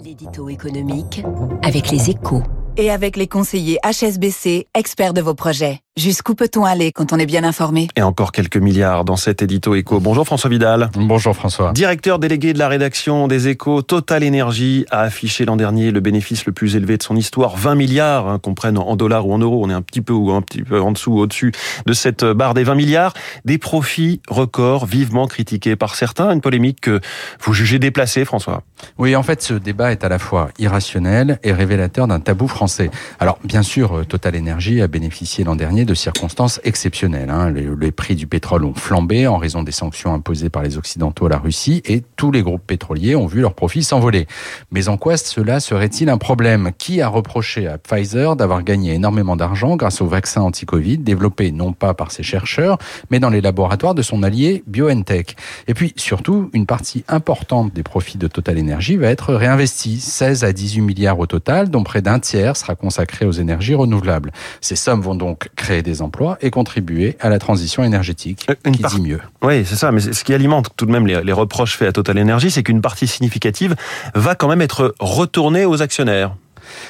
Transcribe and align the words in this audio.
L'édito 0.00 0.48
économique 0.48 1.24
avec 1.62 1.90
les 1.90 2.10
échos. 2.10 2.42
Et 2.76 2.90
avec 2.90 3.16
les 3.16 3.26
conseillers 3.26 3.78
HSBC, 3.84 4.66
experts 4.74 5.12
de 5.12 5.20
vos 5.20 5.34
projets. 5.34 5.80
Jusqu'où 5.98 6.36
peut-on 6.36 6.64
aller 6.64 6.92
quand 6.92 7.12
on 7.12 7.18
est 7.18 7.26
bien 7.26 7.42
informé? 7.42 7.88
Et 7.96 8.02
encore 8.02 8.30
quelques 8.30 8.56
milliards 8.56 9.04
dans 9.04 9.16
cet 9.16 9.42
édito 9.42 9.74
écho. 9.74 9.98
Bonjour 9.98 10.24
François 10.24 10.48
Vidal. 10.48 10.90
Bonjour 10.94 11.34
François. 11.34 11.72
Directeur 11.72 12.20
délégué 12.20 12.52
de 12.52 12.58
la 12.60 12.68
rédaction 12.68 13.26
des 13.26 13.48
échos, 13.48 13.82
Total 13.82 14.24
Energy 14.24 14.86
a 14.92 15.00
affiché 15.00 15.44
l'an 15.44 15.56
dernier 15.56 15.90
le 15.90 15.98
bénéfice 15.98 16.46
le 16.46 16.52
plus 16.52 16.76
élevé 16.76 16.98
de 16.98 17.02
son 17.02 17.16
histoire, 17.16 17.56
20 17.56 17.74
milliards, 17.74 18.28
hein, 18.28 18.38
qu'on 18.38 18.54
prenne 18.54 18.78
en 18.78 18.94
dollars 18.94 19.26
ou 19.26 19.32
en 19.32 19.38
euros. 19.38 19.60
On 19.64 19.70
est 19.70 19.74
un 19.74 19.82
petit 19.82 20.00
peu 20.00 20.12
ou 20.12 20.30
un 20.30 20.40
petit 20.40 20.62
peu 20.62 20.80
en 20.80 20.92
dessous 20.92 21.14
ou 21.14 21.18
au-dessus 21.18 21.50
de 21.84 21.92
cette 21.92 22.24
barre 22.24 22.54
des 22.54 22.62
20 22.62 22.76
milliards. 22.76 23.12
Des 23.44 23.58
profits 23.58 24.20
records 24.28 24.86
vivement 24.86 25.26
critiqués 25.26 25.74
par 25.74 25.96
certains. 25.96 26.30
Une 26.30 26.40
polémique 26.40 26.80
que 26.80 27.00
vous 27.40 27.54
jugez 27.54 27.80
déplacée, 27.80 28.24
François. 28.24 28.62
Oui, 28.98 29.16
en 29.16 29.24
fait, 29.24 29.42
ce 29.42 29.54
débat 29.54 29.90
est 29.90 30.04
à 30.04 30.08
la 30.08 30.20
fois 30.20 30.50
irrationnel 30.60 31.40
et 31.42 31.50
révélateur 31.52 32.06
d'un 32.06 32.20
tabou 32.20 32.46
français. 32.46 32.88
Alors, 33.18 33.40
bien 33.42 33.64
sûr, 33.64 34.06
Total 34.06 34.38
Energy 34.38 34.80
a 34.80 34.86
bénéficié 34.86 35.42
l'an 35.42 35.56
dernier 35.56 35.87
de 35.88 35.94
circonstances 35.94 36.60
exceptionnelles. 36.64 37.30
Hein. 37.30 37.50
Les, 37.50 37.66
les, 37.80 37.90
prix 37.90 38.14
du 38.14 38.26
pétrole 38.26 38.64
ont 38.64 38.74
flambé 38.74 39.26
en 39.26 39.38
raison 39.38 39.62
des 39.62 39.72
sanctions 39.72 40.14
imposées 40.14 40.50
par 40.50 40.62
les 40.62 40.76
Occidentaux 40.76 41.26
à 41.26 41.30
la 41.30 41.38
Russie 41.38 41.82
et 41.86 42.02
tous 42.16 42.30
les 42.30 42.42
groupes 42.42 42.66
pétroliers 42.66 43.16
ont 43.16 43.26
vu 43.26 43.40
leurs 43.40 43.54
profits 43.54 43.82
s'envoler. 43.82 44.26
Mais 44.70 44.88
en 44.88 44.96
quoi 44.96 45.16
cela 45.16 45.58
serait-il 45.58 46.10
un 46.10 46.18
problème? 46.18 46.70
Qui 46.76 47.00
a 47.00 47.08
reproché 47.08 47.66
à 47.66 47.78
Pfizer 47.78 48.36
d'avoir 48.36 48.62
gagné 48.62 48.94
énormément 48.94 49.34
d'argent 49.34 49.76
grâce 49.76 50.00
au 50.00 50.06
vaccin 50.06 50.42
anti-Covid 50.42 50.98
développé 50.98 51.50
non 51.50 51.72
pas 51.72 51.94
par 51.94 52.12
ses 52.12 52.22
chercheurs, 52.22 52.78
mais 53.10 53.18
dans 53.18 53.30
les 53.30 53.40
laboratoires 53.40 53.94
de 53.94 54.02
son 54.02 54.22
allié 54.22 54.62
BioNTech? 54.66 55.36
Et 55.66 55.74
puis, 55.74 55.94
surtout, 55.96 56.50
une 56.52 56.66
partie 56.66 57.04
importante 57.08 57.72
des 57.72 57.82
profits 57.82 58.18
de 58.18 58.28
Total 58.28 58.58
Energy 58.58 58.96
va 58.96 59.08
être 59.08 59.32
réinvestie, 59.32 59.98
16 60.00 60.44
à 60.44 60.52
18 60.52 60.82
milliards 60.82 61.18
au 61.18 61.26
total, 61.26 61.70
dont 61.70 61.82
près 61.82 62.02
d'un 62.02 62.18
tiers 62.18 62.56
sera 62.56 62.74
consacré 62.74 63.24
aux 63.24 63.32
énergies 63.32 63.74
renouvelables. 63.74 64.32
Ces 64.60 64.76
sommes 64.76 65.00
vont 65.00 65.14
donc 65.14 65.48
créer 65.56 65.77
des 65.82 66.02
emplois 66.02 66.38
et 66.40 66.50
contribuer 66.50 67.16
à 67.20 67.28
la 67.28 67.38
transition 67.38 67.84
énergétique, 67.84 68.46
Une 68.64 68.72
qui 68.72 68.82
part... 68.82 68.94
dit 68.94 69.00
mieux. 69.00 69.20
Oui, 69.42 69.64
c'est 69.64 69.76
ça, 69.76 69.92
mais 69.92 70.00
ce 70.00 70.24
qui 70.24 70.34
alimente 70.34 70.70
tout 70.76 70.86
de 70.86 70.90
même 70.90 71.06
les, 71.06 71.22
les 71.22 71.32
reproches 71.32 71.76
faits 71.76 71.88
à 71.88 71.92
Total 71.92 72.18
Energy, 72.18 72.50
c'est 72.50 72.62
qu'une 72.62 72.80
partie 72.80 73.06
significative 73.06 73.76
va 74.14 74.34
quand 74.34 74.48
même 74.48 74.62
être 74.62 74.94
retournée 75.00 75.64
aux 75.64 75.82
actionnaires. 75.82 76.34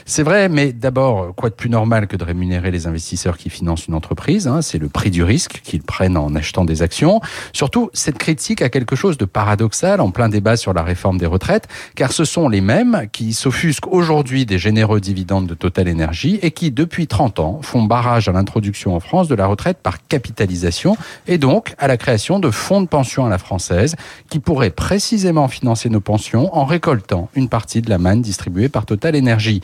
C'est 0.04 0.22
vrai, 0.22 0.48
mais 0.48 0.72
d'abord, 0.72 1.34
quoi 1.34 1.50
de 1.50 1.54
plus 1.54 1.70
normal 1.70 2.06
que 2.06 2.16
de 2.16 2.24
rémunérer 2.24 2.70
les 2.70 2.86
investisseurs 2.86 3.36
qui 3.36 3.50
financent 3.50 3.86
une 3.86 3.94
entreprise 3.94 4.46
hein, 4.46 4.62
C'est 4.62 4.78
le 4.78 4.88
prix 4.88 5.10
du 5.10 5.22
risque 5.22 5.60
qu'ils 5.62 5.82
prennent 5.82 6.16
en 6.16 6.34
achetant 6.34 6.64
des 6.64 6.82
actions. 6.82 7.20
Surtout, 7.52 7.90
cette 7.92 8.18
critique 8.18 8.62
a 8.62 8.68
quelque 8.68 8.96
chose 8.96 9.18
de 9.18 9.24
paradoxal 9.24 10.00
en 10.00 10.10
plein 10.10 10.28
débat 10.28 10.56
sur 10.56 10.72
la 10.72 10.82
réforme 10.82 11.18
des 11.18 11.26
retraites, 11.26 11.68
car 11.94 12.12
ce 12.12 12.24
sont 12.24 12.48
les 12.48 12.60
mêmes 12.60 13.06
qui 13.12 13.32
s'offusquent 13.32 13.88
aujourd'hui 13.88 14.46
des 14.46 14.58
généreux 14.58 15.00
dividendes 15.00 15.46
de 15.46 15.54
Total 15.54 15.88
Energy 15.88 16.38
et 16.42 16.50
qui, 16.50 16.70
depuis 16.70 17.06
30 17.06 17.38
ans, 17.40 17.60
font 17.62 17.82
barrage 17.82 18.28
à 18.28 18.32
l'introduction 18.32 18.94
en 18.94 19.00
France 19.00 19.28
de 19.28 19.34
la 19.34 19.46
retraite 19.46 19.78
par 19.82 20.06
capitalisation 20.06 20.96
et 21.26 21.38
donc 21.38 21.74
à 21.78 21.88
la 21.88 21.96
création 21.96 22.38
de 22.38 22.50
fonds 22.50 22.80
de 22.80 22.86
pension 22.86 23.26
à 23.26 23.28
la 23.28 23.38
française 23.38 23.96
qui 24.28 24.38
pourraient 24.38 24.70
précisément 24.70 25.48
financer 25.48 25.88
nos 25.88 26.00
pensions 26.00 26.54
en 26.56 26.64
récoltant 26.64 27.28
une 27.34 27.48
partie 27.48 27.82
de 27.82 27.90
la 27.90 27.98
manne 27.98 28.22
distribuée 28.22 28.68
par 28.68 28.86
Total 28.86 29.16
Energy 29.16 29.60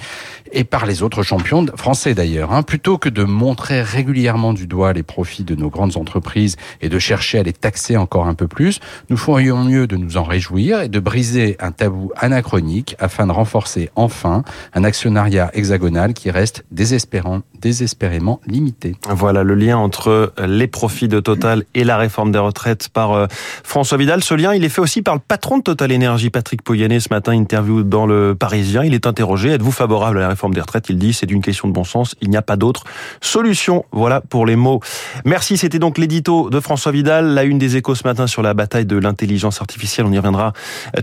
et 0.52 0.64
par 0.64 0.86
les 0.86 1.02
autres 1.02 1.22
champions 1.22 1.66
français 1.76 2.14
d'ailleurs. 2.14 2.52
Hein. 2.52 2.62
Plutôt 2.62 2.98
que 2.98 3.08
de 3.08 3.24
montrer 3.24 3.82
régulièrement 3.82 4.52
du 4.52 4.66
doigt 4.66 4.92
les 4.92 5.02
profits 5.02 5.44
de 5.44 5.54
nos 5.54 5.68
grandes 5.68 5.96
entreprises 5.96 6.56
et 6.80 6.88
de 6.88 6.98
chercher 6.98 7.38
à 7.38 7.42
les 7.42 7.52
taxer 7.52 7.96
encore 7.96 8.26
un 8.26 8.34
peu 8.34 8.48
plus, 8.48 8.80
nous 9.10 9.16
ferions 9.16 9.64
mieux 9.64 9.86
de 9.86 9.96
nous 9.96 10.16
en 10.16 10.22
réjouir 10.22 10.80
et 10.80 10.88
de 10.88 11.00
briser 11.00 11.56
un 11.60 11.72
tabou 11.72 12.12
anachronique 12.16 12.96
afin 12.98 13.26
de 13.26 13.32
renforcer 13.32 13.90
enfin 13.96 14.44
un 14.74 14.84
actionnariat 14.84 15.50
hexagonal 15.54 16.14
qui 16.14 16.30
reste 16.30 16.64
désespérant, 16.70 17.40
désespérément 17.60 18.40
limité. 18.46 18.96
Voilà 19.08 19.42
le 19.42 19.54
lien 19.54 19.76
entre 19.76 20.32
les 20.46 20.66
profits 20.66 21.08
de 21.08 21.20
Total 21.20 21.64
et 21.74 21.84
la 21.84 21.96
réforme 21.96 22.32
des 22.32 22.38
retraites 22.38 22.88
par 22.88 23.28
François 23.64 23.98
Vidal. 23.98 24.22
Ce 24.22 24.34
lien, 24.34 24.54
il 24.54 24.64
est 24.64 24.68
fait 24.68 24.80
aussi 24.80 25.02
par 25.02 25.14
le 25.14 25.20
patron 25.20 25.58
de 25.58 25.62
Total 25.62 25.90
Énergie, 25.90 26.30
Patrick 26.30 26.62
Poyanet, 26.62 27.00
ce 27.00 27.08
matin, 27.10 27.32
interview 27.32 27.82
dans 27.82 28.06
le 28.06 28.34
Parisien. 28.34 28.84
Il 28.84 28.94
est 28.94 29.06
interrogé, 29.06 29.50
êtes-vous 29.50 29.72
favorable 29.84 30.16
à 30.18 30.22
la 30.22 30.28
réforme 30.28 30.54
des 30.54 30.62
retraites 30.62 30.88
Il 30.88 30.98
dit, 30.98 31.12
c'est 31.12 31.30
une 31.30 31.42
question 31.42 31.68
de 31.68 31.72
bon 31.74 31.84
sens, 31.84 32.16
il 32.22 32.30
n'y 32.30 32.38
a 32.38 32.42
pas 32.42 32.56
d'autre 32.56 32.84
solution. 33.20 33.84
Voilà 33.92 34.20
pour 34.22 34.46
les 34.46 34.56
mots. 34.56 34.80
Merci, 35.24 35.58
c'était 35.58 35.78
donc 35.78 35.98
l'édito 35.98 36.48
de 36.48 36.58
François 36.58 36.90
Vidal, 36.90 37.34
la 37.34 37.44
une 37.44 37.58
des 37.58 37.76
échos 37.76 37.94
ce 37.94 38.04
matin 38.04 38.26
sur 38.26 38.42
la 38.42 38.54
bataille 38.54 38.86
de 38.86 38.96
l'intelligence 38.96 39.60
artificielle. 39.60 40.06
On 40.06 40.12
y 40.12 40.16
reviendra 40.16 40.52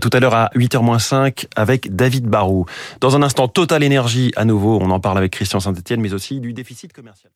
tout 0.00 0.10
à 0.12 0.20
l'heure 0.20 0.34
à 0.34 0.50
8h-5 0.56 1.46
avec 1.56 1.94
David 1.94 2.26
Barou. 2.26 2.66
Dans 3.00 3.16
un 3.16 3.22
instant, 3.22 3.48
Total 3.48 3.82
Énergie 3.82 4.32
à 4.36 4.44
nouveau, 4.44 4.78
on 4.80 4.90
en 4.90 5.00
parle 5.00 5.18
avec 5.18 5.32
Christian 5.32 5.60
Saint-Etienne, 5.60 6.00
mais 6.00 6.12
aussi 6.12 6.40
du 6.40 6.52
déficit 6.52 6.92
commercial. 6.92 7.32